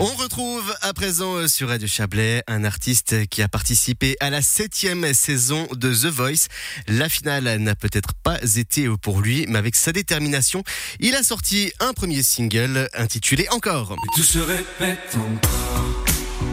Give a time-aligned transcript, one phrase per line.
[0.00, 4.42] On retrouve à présent euh, sur Radio Chablais un artiste qui a participé à la
[4.42, 6.46] septième saison de The Voice.
[6.86, 10.62] La finale n'a peut-être pas été pour lui, mais avec sa détermination,
[11.00, 13.96] il a sorti un premier single intitulé Encore.
[14.14, 16.04] Tout se répète encore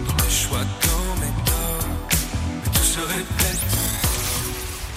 [0.07, 2.09] dans les choix, dans mes torts.
[2.73, 3.59] Tout se répète.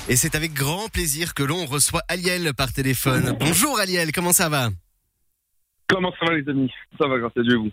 [0.09, 3.37] Et c'est avec grand plaisir que l'on reçoit Aliel par téléphone.
[3.39, 4.71] Bonjour Aliel, comment ça va?
[5.90, 6.72] Comment ça va les amis?
[6.99, 7.71] Ça va grâce à Dieu vous?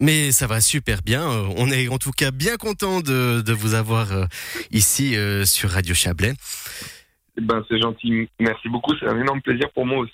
[0.00, 1.22] Mais ça va super bien.
[1.22, 4.26] Euh, On est en tout cas bien content de, de vous avoir euh,
[4.70, 6.34] ici euh, sur Radio Chablais.
[7.38, 10.12] Eh Ben c'est gentil, merci beaucoup, c'est un énorme plaisir pour moi aussi.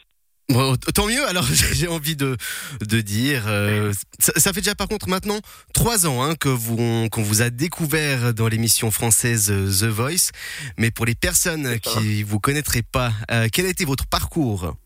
[0.48, 1.24] Bon, tant mieux.
[1.28, 2.36] Alors j'ai envie de,
[2.80, 5.38] de dire, euh, ça, ça fait déjà par contre maintenant
[5.72, 9.46] trois ans hein, que vous qu'on vous a découvert dans l'émission française
[9.80, 10.30] The Voice.
[10.78, 14.76] Mais pour les personnes qui vous connaîtraient pas, euh, quel a été votre parcours?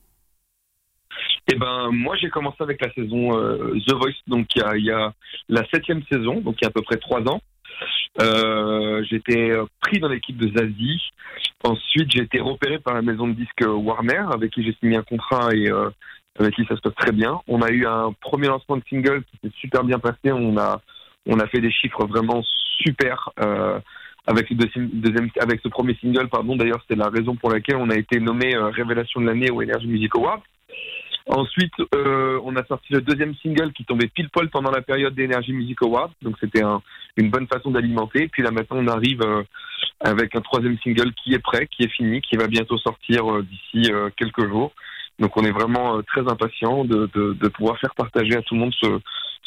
[1.49, 4.77] Et ben moi j'ai commencé avec la saison euh, The Voice, donc il y a,
[4.77, 5.13] y a
[5.49, 7.41] la septième saison, donc il y a à peu près trois ans.
[8.21, 11.03] Euh, j'étais euh, pris dans l'équipe de Zazie.
[11.65, 15.03] Ensuite j'ai été repéré par la maison de disques Warner, avec qui j'ai signé un
[15.03, 15.91] contrat et euh,
[16.39, 17.41] avec qui ça se passe très bien.
[17.47, 20.33] On a eu un premier lancement de single qui s'est super bien passé.
[20.33, 20.81] On a
[21.27, 22.43] on a fait des chiffres vraiment
[22.79, 23.31] super.
[24.29, 27.91] Avec, le deuxième, avec ce premier single, pardon, d'ailleurs, c'est la raison pour laquelle on
[27.91, 30.43] a été nommé Révélation de l'année au Energy Music Awards.
[31.29, 35.15] Ensuite, euh, on a sorti le deuxième single qui tombait pile poil pendant la période
[35.15, 36.81] d'Energy Music Awards, donc c'était un-
[37.17, 38.29] une bonne façon d'alimenter.
[38.29, 39.43] Puis là maintenant, on arrive euh,
[40.01, 43.43] avec un troisième single qui est prêt, qui est fini, qui va bientôt sortir euh,
[43.43, 44.73] d'ici euh, quelques jours.
[45.19, 48.55] Donc on est vraiment euh, très impatient de, de, de pouvoir faire partager à tout
[48.55, 49.01] le monde ce,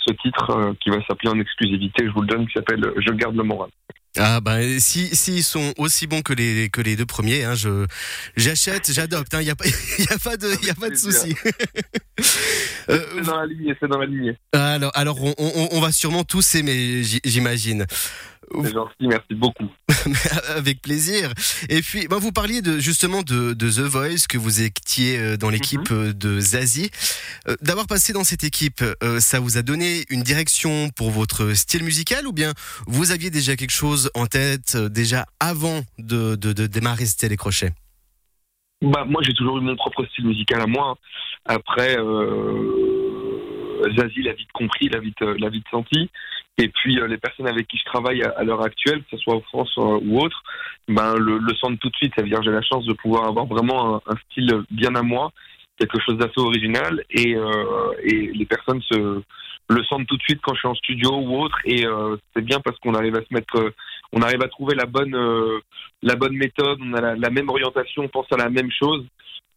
[0.08, 3.14] ce titre euh, qui va s'appeler en exclusivité, je vous le donne, qui s'appelle Je
[3.14, 3.70] garde le moral.
[4.22, 7.86] Ah bah si s'ils sont aussi bons que les que les deux premiers, hein, je
[8.36, 9.34] j'achète, j'adopte.
[9.40, 9.66] Il y a pas
[10.00, 11.36] y a pas de y a pas de souci.
[12.90, 14.36] Euh, C'est dans la lignée, c'est dans la lignée.
[14.52, 17.86] alors alors on, on, on va sûrement tous aimer, j'imagine.
[18.64, 19.70] C'est gentil, merci beaucoup.
[20.56, 21.32] Avec plaisir.
[21.70, 25.38] Et puis, bah, vous parliez de, justement de, de The Voice, que vous étiez euh,
[25.38, 26.90] dans l'équipe euh, de Zazie.
[27.48, 31.54] Euh, D'avoir passé dans cette équipe, euh, ça vous a donné une direction pour votre
[31.54, 32.54] style musical ou bien
[32.88, 37.18] vous aviez déjà quelque chose en tête euh, déjà avant de, de, de démarrer ce
[37.18, 37.72] télécrochet?
[38.82, 40.98] Bah, moi, j'ai toujours eu mon propre style musical à moi.
[41.46, 46.10] Après, euh, Zazie l'a vite compris, l'a vite, euh, l'a vite senti.
[46.60, 49.36] Et puis, euh, les personnes avec qui je travaille à, l'heure actuelle, que ce soit
[49.36, 50.44] en France euh, ou autre,
[50.90, 52.14] ben, le, sentent tout de suite.
[52.16, 55.02] Ça veut dire que j'ai la chance de pouvoir avoir vraiment un, style bien à
[55.02, 55.32] moi,
[55.80, 57.02] quelque chose d'assez original.
[57.12, 59.22] Et, euh, et les personnes se,
[59.70, 61.58] le sentent tout de suite quand je suis en studio ou autre.
[61.64, 61.86] Et
[62.36, 63.72] c'est bien parce qu'on arrive à se mettre,
[64.12, 65.16] on arrive à trouver la bonne,
[66.02, 69.06] la bonne méthode, on a la, même orientation, on pense à la même chose.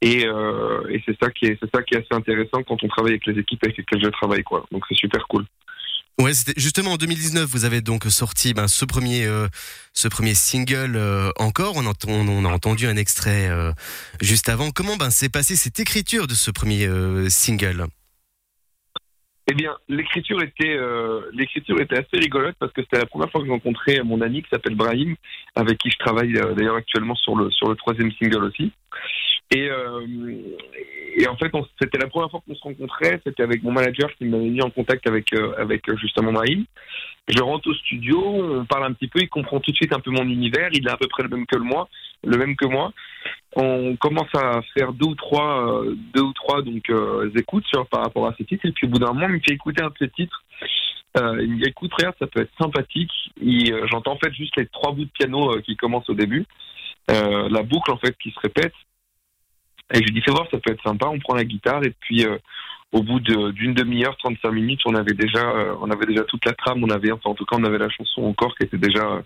[0.02, 0.26] Et,
[1.06, 4.10] c'est ça qui est, assez intéressant quand on travaille avec les équipes avec lesquelles je
[4.10, 4.44] travaille.
[4.70, 5.46] Donc c'est super cool.
[6.20, 9.48] Ouais, justement en 2019, vous avez donc sorti ben, ce premier, euh,
[9.92, 11.74] ce premier single euh, encore.
[11.76, 13.72] On, a entendu un extrait euh,
[14.20, 14.70] juste avant.
[14.70, 16.86] Comment ben s'est passée cette écriture de ce premier
[17.28, 17.86] single?
[19.50, 20.78] Eh bien, l'écriture était,
[21.32, 24.42] l'écriture était assez rigolote parce que c'était la première fois que je rencontrais mon ami
[24.42, 25.16] qui s'appelle Brahim,
[25.56, 28.70] avec qui je travaille d'ailleurs actuellement sur le sur le troisième single aussi.
[29.54, 30.06] Et, euh,
[31.16, 33.20] et en fait, c'était la première fois qu'on se rencontrait.
[33.24, 36.64] C'était avec mon manager qui m'avait mis en contact avec euh, avec euh, justement Brahim.
[37.28, 40.00] Je rentre au studio, on parle un petit peu, il comprend tout de suite un
[40.00, 40.70] peu mon univers.
[40.72, 41.88] Il est à peu près le même que moi,
[42.24, 42.92] le même que moi.
[43.54, 45.82] On commence à faire deux ou trois,
[46.14, 46.90] deux ou trois donc
[47.36, 48.66] écoutes sur par rapport à ces titres.
[48.66, 50.42] Et puis au bout d'un moment, il me fait écouter un de ces titres.
[51.16, 53.12] Il me dit écoute, regarde, ça peut être sympathique.
[53.40, 56.44] Euh, J'entends en fait juste les trois bouts de piano qui commencent au début,
[57.08, 58.74] la boucle en fait qui se répète.
[59.92, 61.06] Et je lui dis fais voir, ça peut être sympa.
[61.06, 62.38] On prend la guitare et puis euh,
[62.92, 66.44] au bout de- d'une demi-heure, 35 minutes, on avait déjà, euh, on avait déjà toute
[66.44, 66.82] la trame.
[66.84, 69.22] On avait, enfin en tout cas, on avait la chanson encore qui était déjà euh,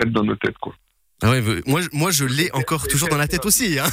[0.00, 0.74] faite dans nos têtes, quoi.
[1.22, 3.78] ah ouais, moi, je- moi je l'ai encore toujours dans la tête aussi.
[3.78, 3.86] Hein,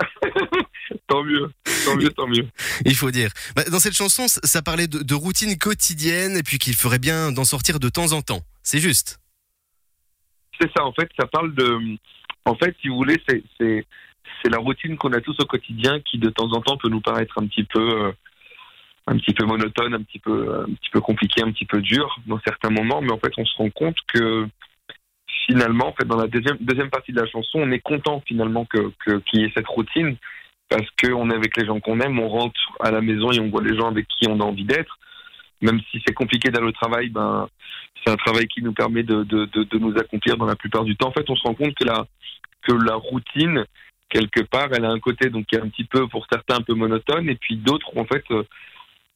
[1.08, 1.50] tant mieux,
[1.84, 2.46] tant mieux, tant mieux.
[2.84, 3.30] il faut dire.
[3.56, 6.98] Bah, dans cette chanson, ça ça parlait de, de routine quotidienne et puis qu'il ferait
[6.98, 8.42] bien d'en sortir de temps en temps.
[8.62, 9.18] C'est juste.
[10.60, 11.78] C'est ça, en fait, ça parle de.
[12.44, 13.86] En fait, si vous voulez, c'est
[14.42, 17.00] c'est la routine qu'on a tous au quotidien qui, de temps en temps, peut nous
[17.00, 18.12] paraître un petit peu euh,
[19.06, 22.16] un petit peu monotone, un petit peu un petit peu compliqué, un petit peu dur
[22.26, 24.46] dans certains moments, mais en fait, on se rend compte que
[25.46, 28.92] finalement, en fait, dans la deuxième partie de la chanson, on est content finalement que-
[29.26, 30.16] qu'il y ait cette routine
[30.68, 33.48] parce qu'on est avec les gens qu'on aime, on rentre à la maison et on
[33.48, 34.98] voit les gens avec qui on a envie d'être.
[35.60, 37.48] Même si c'est compliqué d'aller au travail, ben
[38.04, 40.84] c'est un travail qui nous permet de, de, de, de nous accomplir dans la plupart
[40.84, 41.08] du temps.
[41.08, 42.06] En fait, on se rend compte que la,
[42.62, 43.64] que la routine,
[44.10, 46.62] quelque part, elle a un côté donc qui est un petit peu, pour certains, un
[46.62, 48.42] peu monotone, et puis d'autres, en fait, euh,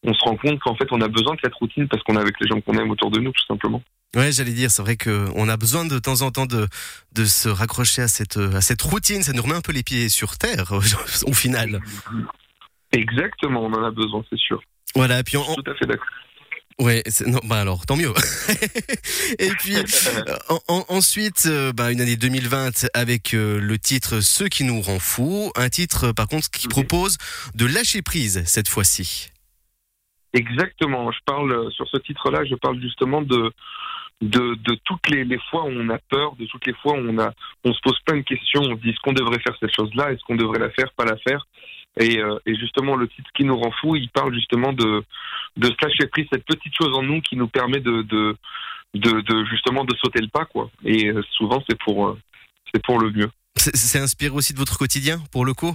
[0.02, 2.20] on se rend compte qu'en fait, on a besoin de cette routine parce qu'on est
[2.20, 3.82] avec les gens qu'on aime autour de nous, tout simplement.
[4.16, 6.68] Ouais, j'allais dire, c'est vrai qu'on a besoin de temps en temps de,
[7.12, 9.22] de se raccrocher à cette, à cette routine.
[9.22, 10.72] Ça nous remet un peu les pieds sur terre,
[11.26, 11.80] au final.
[12.92, 14.62] Exactement, on en a besoin, c'est sûr.
[14.94, 16.06] Voilà, puis Je suis tout à fait d'accord.
[16.80, 18.12] Ouais, non, bah alors, tant mieux.
[19.38, 19.76] Et puis,
[20.48, 24.80] en- en- ensuite, euh, bah, une année 2020 avec euh, le titre Ce qui nous
[24.80, 25.52] rend fou.
[25.54, 27.16] Un titre, euh, par contre, qui propose
[27.54, 29.30] de lâcher prise cette fois-ci.
[30.32, 31.12] Exactement.
[31.12, 33.52] Je parle sur ce titre-là, je parle justement de
[34.20, 36.98] de, de toutes les, les fois où on a peur, de toutes les fois où
[37.08, 37.32] on a
[37.64, 40.12] on se pose plein de questions, on se dit est-ce qu'on devrait faire cette chose-là,
[40.12, 41.46] est-ce qu'on devrait la faire, pas la faire?
[42.00, 45.04] Et, euh, et justement le titre qui nous rend fou, il parle justement de
[45.56, 48.36] de se lâcher prise, cette petite chose en nous qui nous permet de de
[48.94, 50.70] de, de justement de sauter le pas quoi.
[50.84, 52.18] Et euh, souvent c'est pour euh,
[52.72, 53.30] c'est pour le mieux.
[53.56, 55.74] C'est- inspiré aussi de votre quotidien, pour le coup?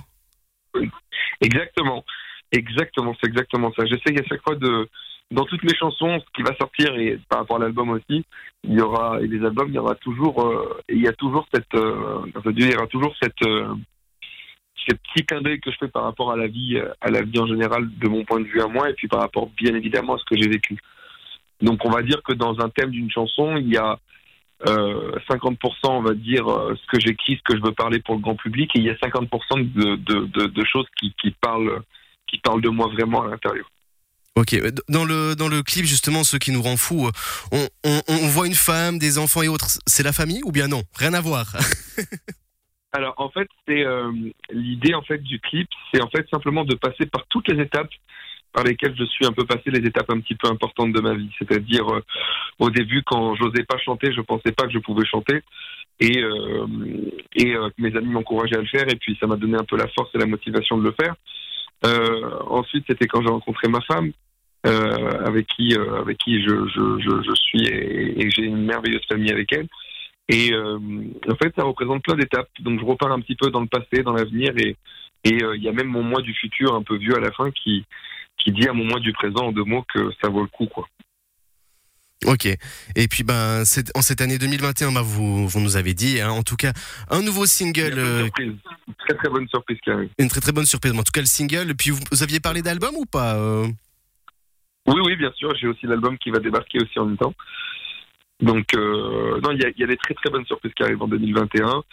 [1.41, 2.03] Exactement.
[2.51, 3.85] Exactement, c'est exactement ça.
[3.85, 4.89] J'essaye à chaque fois de,
[5.31, 8.25] dans toutes mes chansons, ce qui va sortir et par rapport à l'album aussi,
[8.63, 11.47] il y aura, et les albums, il y aura toujours, euh, il y a toujours
[11.53, 12.21] cette, euh,
[12.55, 13.73] il y aura toujours cette, euh,
[14.89, 17.21] ce petit clin d'œil que je fais par rapport à la vie, euh, à la
[17.21, 19.75] vie en général, de mon point de vue à moi, et puis par rapport, bien
[19.75, 20.77] évidemment, à ce que j'ai vécu.
[21.61, 23.99] Donc, on va dire que dans un thème d'une chanson, il y a
[24.67, 25.55] euh, 50%,
[25.85, 28.35] on va dire, euh, ce que j'écris, ce que je veux parler pour le grand
[28.35, 31.81] public, et il y a 50% de, choses qui, parlent
[32.27, 33.69] qui parle de moi vraiment à l'intérieur.
[34.35, 37.11] Ok, euh, dans le, dans le clip, justement, ce qui nous rend fou, euh,
[37.51, 39.67] on, on, on voit une femme, des enfants et autres.
[39.85, 40.83] C'est la famille ou bien non?
[40.95, 41.55] Rien à voir.
[42.91, 44.11] Alors en fait, c'est euh,
[44.51, 47.91] l'idée en fait du clip, c'est en fait simplement de passer par toutes les étapes
[48.51, 51.13] par lesquelles je suis un peu passé, les étapes un petit peu importantes de ma
[51.13, 51.29] vie.
[51.37, 52.03] C'est-à-dire euh,
[52.57, 55.41] au début, quand j'osais pas chanter, je pensais pas que je pouvais chanter,
[55.99, 56.65] et euh,
[57.35, 59.77] et euh, mes amis m'encourageaient à le faire, et puis ça m'a donné un peu
[59.77, 61.15] la force et la motivation de le faire.
[61.85, 64.11] Euh, ensuite, c'était quand j'ai rencontré ma femme,
[64.65, 69.05] euh, avec qui avec qui je je, je, je suis et, et j'ai une merveilleuse
[69.07, 69.67] famille avec elle.
[70.29, 70.77] Et euh,
[71.27, 72.49] en fait, ça représente plein d'étapes.
[72.59, 74.77] Donc, je repars un petit peu dans le passé, dans l'avenir, et
[75.25, 77.31] et euh, il y a même mon moi du futur, un peu vieux à la
[77.31, 77.85] fin, qui
[78.37, 80.67] qui dit à mon moi du présent en deux mots que ça vaut le coup,
[80.67, 80.87] quoi.
[82.25, 82.45] Ok.
[82.95, 83.63] Et puis, ben,
[83.95, 86.73] en cette année 2021, bah, vous, vous nous avez dit, hein, en tout cas,
[87.09, 88.29] un nouveau single, euh.
[88.39, 88.57] Une
[88.97, 90.09] très très bonne surprise qui arrive.
[90.17, 90.93] une très très bonne surprise.
[90.93, 91.73] Mais En tout cas, le single.
[91.75, 93.67] Puis, vous, vous aviez parlé d'album ou pas euh?
[94.87, 95.53] Oui, oui, bien sûr.
[95.59, 97.33] J'ai aussi l'album qui va débarquer aussi en même temps.
[98.41, 100.83] Donc, euh, non, il y a, il y a des très très bonnes surprises qui
[100.83, 101.83] arrivent en 2021.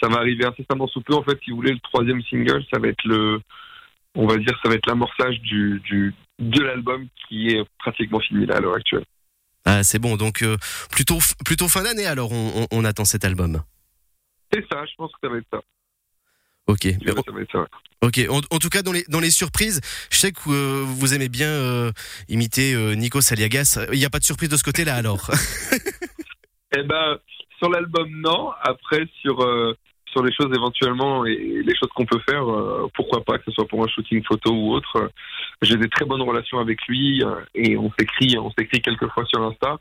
[0.00, 1.14] Ça va arriver incessamment sous peu.
[1.14, 3.40] En fait, si vous voulez, le troisième single, ça va être le,
[4.14, 8.46] on va dire, ça va être l'amorçage du, du de l'album qui est pratiquement fini
[8.46, 9.04] là à l'heure actuelle.
[9.64, 10.16] Ah, c'est bon.
[10.16, 10.56] Donc, euh,
[10.90, 13.62] plutôt, plutôt fin d'année, alors, on, on- on attend cet album.
[14.52, 14.84] C'est ça.
[14.86, 15.60] Je pense que ça va être ça.
[16.66, 16.88] Ok.
[18.02, 18.20] Ok.
[18.28, 19.80] En, en tout cas, dans les, dans les surprises,
[20.10, 21.92] je sais que euh, vous aimez bien euh,
[22.28, 23.86] imiter euh, Nico Saliagas.
[23.92, 25.30] Il n'y a pas de surprise de ce côté-là, alors?
[26.74, 27.18] Eh ben,
[27.58, 28.50] sur l'album, non.
[28.62, 29.44] Après, sur,
[30.12, 33.52] sur les choses éventuellement et les choses qu'on peut faire, euh, pourquoi pas, que ce
[33.52, 35.10] soit pour un shooting photo ou autre.
[35.62, 39.24] J'ai des très bonnes relations avec lui euh, et on s'écrit, on s'écrit quelques fois
[39.26, 39.78] sur Insta.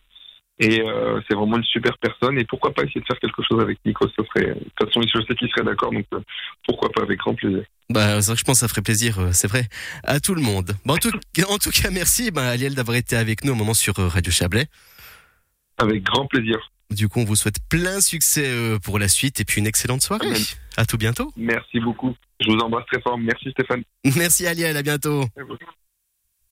[0.62, 2.38] Et euh, c'est vraiment une super personne.
[2.38, 5.02] Et pourquoi pas essayer de faire quelque chose avec Nico Ce serait, de toute façon,
[5.02, 5.92] je sais qu'il serait d'accord.
[5.92, 6.20] Donc, euh,
[6.68, 7.64] pourquoi pas, avec grand plaisir.
[7.90, 9.68] Bah, c'est vrai que je pense que ça ferait plaisir, euh, c'est vrai,
[10.04, 10.74] à tout le monde.
[10.86, 11.12] Bon, en, tout,
[11.50, 14.68] en tout cas, merci, bah, Aliel, d'avoir été avec nous un moment sur Radio Chablais.
[15.80, 16.60] Avec grand plaisir.
[16.92, 20.28] Du coup, on vous souhaite plein succès pour la suite et puis une excellente soirée.
[20.28, 20.42] Amen.
[20.78, 21.32] À tout bientôt.
[21.38, 22.16] Merci beaucoup.
[22.40, 23.18] Je vous embrasse très fort.
[23.18, 23.82] Merci Stéphane.
[24.16, 25.26] Merci, Aliel, à bientôt.